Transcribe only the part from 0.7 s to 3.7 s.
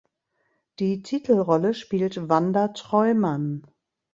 Die Titelrolle spielt Wanda Treumann.